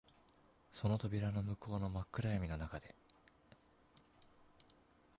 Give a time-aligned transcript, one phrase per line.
[0.73, 2.95] その扉の向こうの真っ暗闇の中で、